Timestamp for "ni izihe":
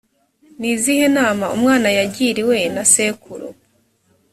0.59-1.05